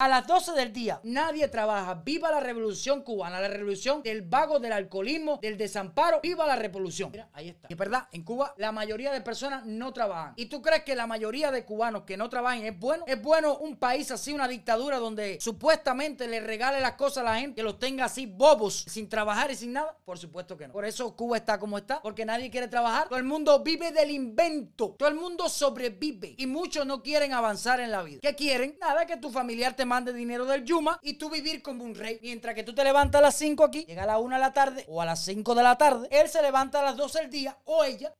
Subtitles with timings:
[0.00, 1.94] A las 12 del día, nadie trabaja.
[1.94, 6.20] Viva la revolución cubana, la revolución del vago, del alcoholismo, del desamparo.
[6.22, 7.10] Viva la revolución.
[7.10, 7.66] Mira, ahí está.
[7.68, 10.34] Y es verdad, en Cuba la mayoría de personas no trabajan.
[10.36, 13.02] ¿Y tú crees que la mayoría de cubanos que no trabajan es bueno?
[13.08, 17.40] ¿Es bueno un país así, una dictadura donde supuestamente le regale las cosas a la
[17.40, 19.96] gente, que los tenga así bobos, sin trabajar y sin nada?
[20.04, 20.74] Por supuesto que no.
[20.74, 23.08] Por eso Cuba está como está, porque nadie quiere trabajar.
[23.08, 24.94] Todo el mundo vive del invento.
[24.96, 26.36] Todo el mundo sobrevive.
[26.38, 28.20] Y muchos no quieren avanzar en la vida.
[28.22, 28.76] ¿Qué quieren?
[28.80, 32.20] Nada, que tu familiar te mande dinero del Yuma y tú vivir como un rey.
[32.22, 34.52] Mientras que tú te levantas a las 5 aquí, llega a la 1 de la
[34.52, 37.30] tarde o a las 5 de la tarde, él se levanta a las 12 del
[37.30, 38.14] día o ella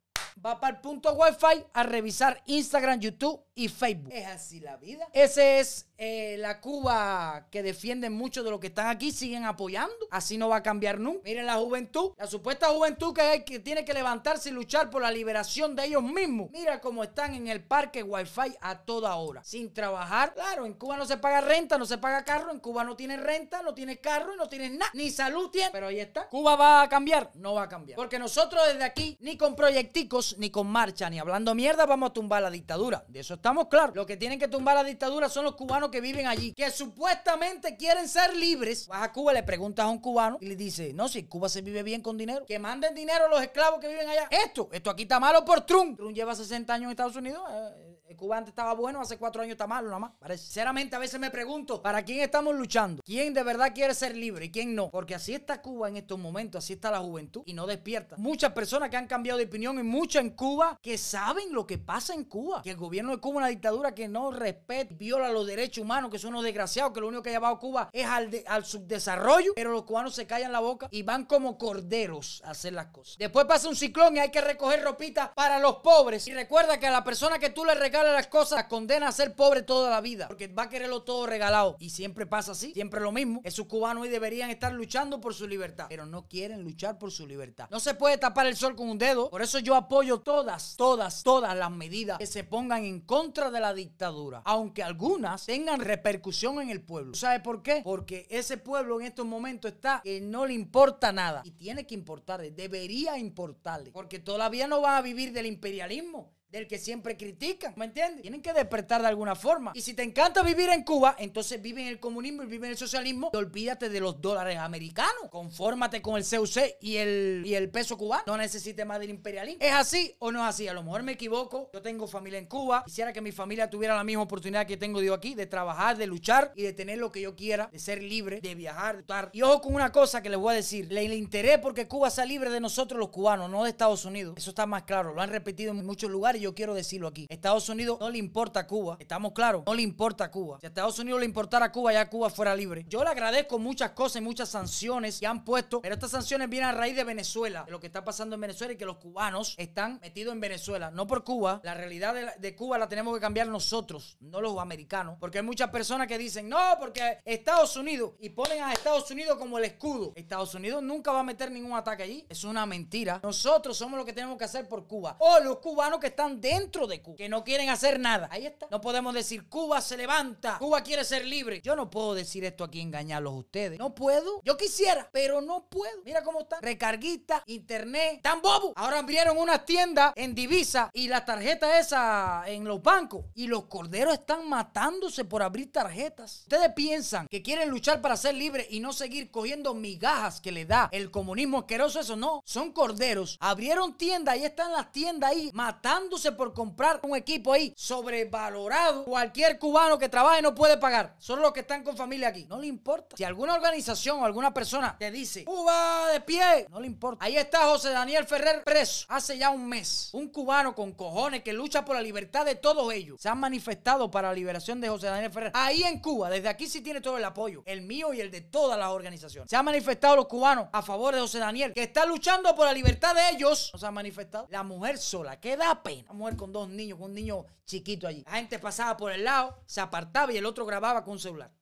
[0.44, 4.12] va para el punto Wi-Fi a revisar Instagram, YouTube y Facebook.
[4.12, 5.08] Es así la vida.
[5.12, 9.96] Ese es eh, la Cuba que defienden muchos de los que están aquí, siguen apoyando.
[10.12, 11.22] Así no va a cambiar nunca.
[11.24, 15.02] Miren la juventud, la supuesta juventud que, hay, que tiene que levantarse y luchar por
[15.02, 16.50] la liberación de ellos mismos.
[16.52, 20.34] Mira cómo están en el parque Wi-Fi a toda hora, sin trabajar.
[20.34, 22.52] Claro, en Cuba no se paga renta, no se paga carro.
[22.52, 24.92] En Cuba no tiene renta, no tiene carro y no tiene nada.
[24.94, 25.70] Ni salud tiene.
[25.72, 26.28] Pero ahí está.
[26.28, 27.32] ¿Cuba va a cambiar?
[27.34, 27.96] No va a cambiar.
[27.96, 32.12] Porque nosotros desde aquí, ni con proyecticos, ni con marcha, ni hablando mierda, vamos a
[32.12, 33.04] tumbar la dictadura.
[33.08, 33.96] De eso estamos claros.
[33.96, 37.76] Lo que tienen que tumbar la dictadura son los cubanos que viven allí, que supuestamente
[37.76, 38.86] quieren ser libres.
[38.86, 41.62] Vas a Cuba, le preguntas a un cubano y le dice, no, si Cuba se
[41.62, 44.28] vive bien con dinero, que manden dinero a los esclavos que viven allá.
[44.30, 45.96] Esto, esto aquí está malo por Trump.
[45.96, 47.42] Trump lleva 60 años en Estados Unidos.
[47.50, 50.12] Eh, Cuba antes estaba bueno, hace cuatro años está malo nada más.
[50.40, 53.02] Sinceramente, a veces me pregunto, ¿para quién estamos luchando?
[53.04, 54.90] ¿Quién de verdad quiere ser libre y quién no?
[54.90, 58.16] Porque así está Cuba en estos momentos, así está la juventud y no despierta.
[58.18, 61.78] Muchas personas que han cambiado de opinión y muchas en Cuba que saben lo que
[61.78, 62.62] pasa en Cuba.
[62.62, 66.10] Que el gobierno de Cuba es una dictadura que no respeta, viola los derechos humanos,
[66.10, 69.52] que son unos desgraciados, que lo único que ha llevado Cuba es al, al subdesarrollo,
[69.54, 73.16] pero los cubanos se callan la boca y van como corderos a hacer las cosas.
[73.18, 76.26] Después pasa un ciclón y hay que recoger ropita para los pobres.
[76.28, 79.34] Y recuerda que a la persona que tú le regalas las cosas condena a ser
[79.34, 81.76] pobre toda la vida, porque va a quererlo todo regalado.
[81.78, 83.40] Y siempre pasa así, siempre lo mismo.
[83.44, 87.26] Esos cubanos hoy deberían estar luchando por su libertad, pero no quieren luchar por su
[87.26, 87.68] libertad.
[87.70, 91.22] No se puede tapar el sol con un dedo, por eso yo apoyo todas, todas,
[91.22, 96.60] todas las medidas que se pongan en contra de la dictadura, aunque algunas tengan repercusión
[96.60, 97.14] en el pueblo.
[97.14, 97.82] ¿Sabe por qué?
[97.84, 101.94] Porque ese pueblo en estos momentos está que no le importa nada y tiene que
[101.94, 107.74] importarle, debería importarle, porque todavía no va a vivir del imperialismo del que siempre critican,
[107.76, 108.22] ¿me entiendes?
[108.22, 109.72] Tienen que despertar de alguna forma.
[109.74, 112.72] Y si te encanta vivir en Cuba, entonces vive en el comunismo y vive en
[112.72, 115.28] el socialismo y olvídate de los dólares americanos.
[115.30, 118.22] Confórmate con el CUC y el, y el peso cubano.
[118.26, 119.62] No necesites más del imperialismo.
[119.62, 120.68] ¿Es así o no es así?
[120.68, 121.70] A lo mejor me equivoco.
[121.72, 122.82] Yo tengo familia en Cuba.
[122.84, 126.06] Quisiera que mi familia tuviera la misma oportunidad que tengo yo aquí de trabajar, de
[126.06, 129.30] luchar y de tener lo que yo quiera, de ser libre, de viajar, de estar.
[129.32, 130.90] Y ojo con una cosa que les voy a decir.
[130.90, 134.34] Le, interés porque Cuba sea libre de nosotros los cubanos, no de Estados Unidos.
[134.36, 135.12] Eso está más claro.
[135.14, 137.26] Lo han repetido en muchos lugares yo quiero decirlo aquí.
[137.28, 138.96] Estados Unidos no le importa a Cuba.
[138.98, 140.58] Estamos claros, no le importa a Cuba.
[140.60, 142.84] Si a Estados Unidos le importara a Cuba, ya Cuba fuera libre.
[142.88, 146.70] Yo le agradezco muchas cosas y muchas sanciones que han puesto, pero estas sanciones vienen
[146.70, 149.54] a raíz de Venezuela, de lo que está pasando en Venezuela y que los cubanos
[149.58, 151.60] están metidos en Venezuela, no por Cuba.
[151.62, 155.70] La realidad de, Cuba la tenemos que cambiar nosotros, no los americanos, porque hay muchas
[155.70, 160.12] personas que dicen, no, porque Estados Unidos, y ponen a Estados Unidos como el escudo.
[160.16, 162.26] Estados Unidos nunca va a meter ningún ataque allí.
[162.28, 163.20] Es una mentira.
[163.22, 165.16] Nosotros somos los que tenemos que hacer por Cuba.
[165.18, 168.28] O los cubanos que están dentro de Cuba, que no quieren hacer nada.
[168.30, 168.66] Ahí está.
[168.70, 171.60] No podemos decir, Cuba se levanta, Cuba quiere ser libre.
[171.62, 173.78] Yo no puedo decir esto aquí, engañarlos a ustedes.
[173.78, 174.42] No puedo.
[174.44, 176.02] Yo quisiera, pero no puedo.
[176.04, 176.60] Mira cómo está.
[176.60, 178.72] Recarguista, internet, tan bobo.
[178.76, 183.24] Ahora abrieron unas tiendas en divisa y la tarjeta esa en los bancos.
[183.34, 186.40] Y los corderos están matándose por abrir tarjetas.
[186.42, 190.64] Ustedes piensan que quieren luchar para ser libres y no seguir cogiendo migajas que le
[190.64, 192.00] da el comunismo asqueroso.
[192.00, 192.42] Eso no.
[192.44, 193.36] Son corderos.
[193.40, 199.04] Abrieron tiendas y están las tiendas ahí matándose por comprar un equipo ahí sobrevalorado.
[199.04, 201.14] Cualquier cubano que trabaje no puede pagar.
[201.18, 202.44] Solo los que están con familia aquí.
[202.46, 203.16] No le importa.
[203.16, 207.24] Si alguna organización o alguna persona te dice, Cuba de pie, no le importa.
[207.24, 210.10] Ahí está José Daniel Ferrer preso hace ya un mes.
[210.12, 213.20] Un cubano con cojones que lucha por la libertad de todos ellos.
[213.20, 215.52] Se han manifestado para la liberación de José Daniel Ferrer.
[215.54, 217.62] Ahí en Cuba, desde aquí sí tiene todo el apoyo.
[217.66, 219.50] El mío y el de todas las organizaciones.
[219.50, 222.72] Se han manifestado los cubanos a favor de José Daniel, que está luchando por la
[222.72, 223.70] libertad de ellos.
[223.72, 224.46] No se han manifestado.
[224.50, 226.07] La mujer sola, que da pena.
[226.08, 228.24] La mujer con dos niños, con un niño chiquito allí.
[228.24, 231.52] La gente pasaba por el lado, se apartaba y el otro grababa con un celular.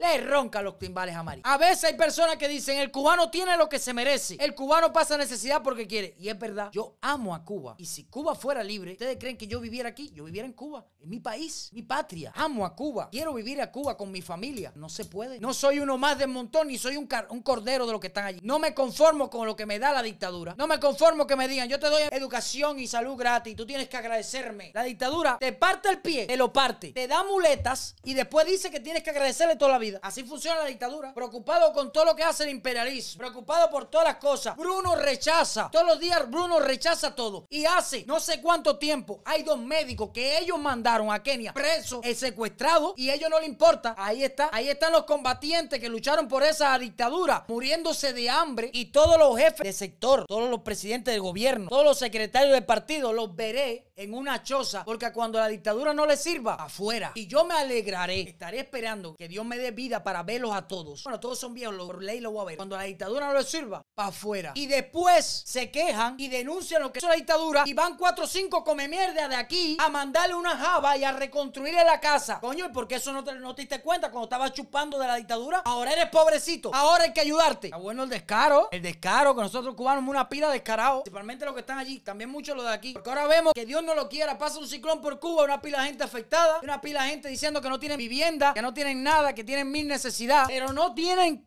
[0.00, 1.42] Le ronca los timbales a María.
[1.44, 4.36] A veces hay personas que dicen, el cubano tiene lo que se merece.
[4.40, 6.14] El cubano pasa necesidad porque quiere.
[6.18, 7.74] Y es verdad, yo amo a Cuba.
[7.78, 10.10] Y si Cuba fuera libre, ¿ustedes creen que yo viviera aquí?
[10.14, 12.32] Yo viviera en Cuba, en mi país, mi patria.
[12.34, 13.08] Amo a Cuba.
[13.10, 14.72] Quiero vivir a Cuba con mi familia.
[14.74, 15.38] No se puede.
[15.38, 18.24] No soy uno más del montón, ni soy un, un cordero de los que están
[18.24, 18.40] allí.
[18.42, 20.54] No me conformo con lo que me da la dictadura.
[20.56, 23.54] No me conformo que me digan, yo te doy educación y salud gratis.
[23.54, 24.70] Tú tienes que agradecerme.
[24.72, 28.70] La dictadura te parte el pie, te lo parte, te da muletas y después dice
[28.70, 29.89] que tienes que agradecerle toda la vida.
[30.02, 31.12] Así funciona la dictadura.
[31.14, 33.18] Preocupado con todo lo que hace el imperialismo.
[33.18, 34.56] Preocupado por todas las cosas.
[34.56, 35.68] Bruno rechaza.
[35.70, 37.46] Todos los días Bruno rechaza todo.
[37.50, 42.00] Y hace no sé cuánto tiempo hay dos médicos que ellos mandaron a Kenia presos,
[42.04, 43.94] eh, secuestrados y a ellos no le importa.
[43.98, 44.50] Ahí está.
[44.52, 49.36] Ahí están los combatientes que lucharon por esa dictadura, muriéndose de hambre y todos los
[49.38, 53.90] jefes de sector, todos los presidentes del gobierno, todos los secretarios del partido, los veré
[53.96, 57.12] en una choza porque cuando la dictadura no les sirva, afuera.
[57.14, 61.02] Y yo me alegraré, estaré esperando que Dios me dé vida para verlos a todos.
[61.04, 62.56] Bueno, todos son viejos, por ley lo voy a ver.
[62.56, 64.52] Cuando la dictadura no les sirva, para afuera.
[64.54, 68.28] Y después se quejan y denuncian lo que es la dictadura y van cuatro o
[68.28, 72.40] cinco come mierda de aquí a mandarle una java y a reconstruirle la casa.
[72.40, 75.06] Coño, ¿y por qué eso no te, no te diste cuenta cuando estabas chupando de
[75.06, 75.62] la dictadura?
[75.64, 76.70] Ahora eres pobrecito.
[76.74, 77.68] Ahora hay que ayudarte.
[77.68, 78.68] Está bueno el descaro.
[78.70, 81.02] El descaro que nosotros cubanos una pila de descarados.
[81.02, 82.00] Principalmente los que están allí.
[82.00, 82.92] También muchos los de aquí.
[82.92, 84.36] Porque ahora vemos que Dios no lo quiera.
[84.36, 86.58] Pasa un ciclón por Cuba, una pila de gente afectada.
[86.62, 89.69] Una pila de gente diciendo que no tienen vivienda, que no tienen nada, que tienen
[89.70, 90.48] mil necesidades.
[90.48, 91.44] Pero no tienen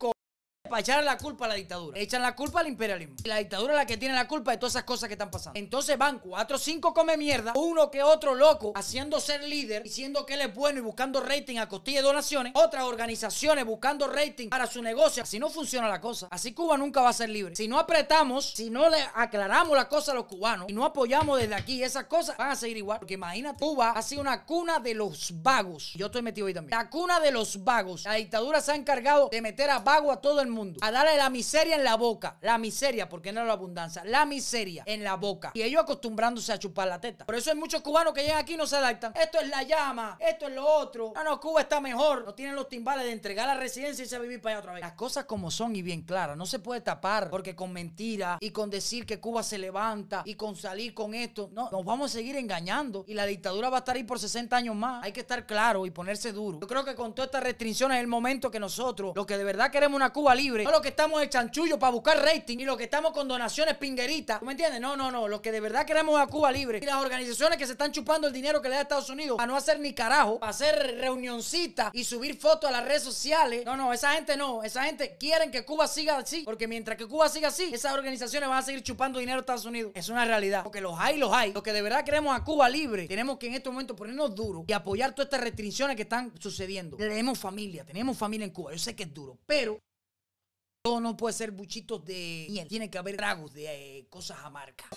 [0.73, 1.99] para echar la culpa a la dictadura.
[1.99, 3.13] Echan la culpa al imperialismo.
[3.23, 5.29] Y la dictadura es la que tiene la culpa de todas esas cosas que están
[5.29, 5.59] pasando.
[5.59, 10.25] Entonces van cuatro o cinco come mierda, uno que otro loco, haciendo ser líder, diciendo
[10.25, 12.53] que él es bueno y buscando rating a costilla de donaciones.
[12.55, 15.21] Otras organizaciones buscando rating para su negocio.
[15.21, 16.27] Así no funciona la cosa.
[16.31, 17.55] Así Cuba nunca va a ser libre.
[17.55, 21.39] Si no apretamos, si no le aclaramos la cosa a los cubanos y no apoyamos
[21.39, 22.97] desde aquí esas cosas, van a seguir igual.
[22.97, 25.93] Porque imagínate, Cuba ha sido una cuna de los vagos.
[25.93, 26.75] Yo estoy metido ahí también.
[26.79, 28.05] La cuna de los vagos.
[28.05, 31.17] La dictadura se ha encargado de meter a vago a todo el mundo a darle
[31.17, 32.37] la miseria en la boca.
[32.41, 34.03] La miseria, porque no la abundancia.
[34.05, 35.51] La miseria en la boca.
[35.53, 37.25] Y ellos acostumbrándose a chupar la teta.
[37.25, 39.13] Por eso hay muchos cubanos que llegan aquí y no se adaptan.
[39.15, 41.13] Esto es la llama, esto es lo otro.
[41.15, 42.25] No, no, Cuba está mejor.
[42.25, 44.81] No tienen los timbales de entregar la residencia y se vivir para allá otra vez.
[44.81, 46.37] Las cosas como son y bien claras.
[46.37, 50.35] No se puede tapar porque con mentiras y con decir que Cuba se levanta y
[50.35, 51.49] con salir con esto.
[51.53, 53.05] No, nos vamos a seguir engañando.
[53.07, 55.03] Y la dictadura va a estar ahí por 60 años más.
[55.03, 56.59] Hay que estar claro y ponerse duro.
[56.59, 59.43] Yo creo que con todas estas restricciones es el momento que nosotros, los que de
[59.43, 62.65] verdad queremos una Cuba libre, no lo que estamos de chanchullo para buscar rating y
[62.65, 64.39] lo que estamos con donaciones pingueritas.
[64.39, 64.81] ¿Tú me entiendes?
[64.81, 65.27] No, no, no.
[65.27, 66.79] Lo que de verdad queremos a Cuba libre.
[66.81, 69.47] Y las organizaciones que se están chupando el dinero que le da Estados Unidos a
[69.47, 73.65] no hacer ni carajo, para hacer reunioncitas y subir fotos a las redes sociales.
[73.65, 74.63] No, no, esa gente no.
[74.63, 76.43] Esa gente quieren que Cuba siga así.
[76.43, 79.65] Porque mientras que Cuba siga así, esas organizaciones van a seguir chupando dinero a Estados
[79.65, 79.91] Unidos.
[79.95, 80.63] Es una realidad.
[80.63, 81.53] Porque los hay, los hay.
[81.53, 84.65] Lo que de verdad queremos a Cuba libre, tenemos que en este momento ponernos duros
[84.67, 86.97] y apoyar todas estas restricciones que están sucediendo.
[86.97, 88.71] Tenemos familia, tenemos familia en Cuba.
[88.71, 89.79] Yo sé que es duro, pero
[90.83, 92.67] todo no puede ser buchitos de miel.
[92.67, 94.89] Tiene que haber tragos de eh, cosas amargas.